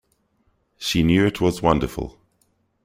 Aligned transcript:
She 0.79 1.03
knew 1.03 1.27
it 1.27 1.39
was 1.41 1.61
wonderful. 1.61 2.19